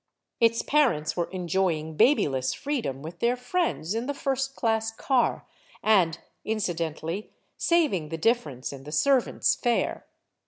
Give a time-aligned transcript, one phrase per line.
[0.39, 5.45] Its parents were enjoying babyless freedom with their friends in the first class car,
[5.83, 10.07] and incidentally saving the difference in the servant's fare.